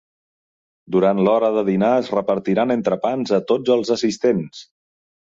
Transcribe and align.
Durant 0.95 1.21
l'hora 1.27 1.51
de 1.59 1.65
dinar 1.69 1.91
es 1.99 2.11
repartiran 2.15 2.77
entrepans 2.79 3.39
a 3.41 3.43
tots 3.55 3.79
els 3.79 3.97
assistents. 4.01 4.69